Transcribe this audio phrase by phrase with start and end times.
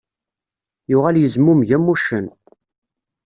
[0.91, 2.25] Yuɣal yezmumeg am wuccen.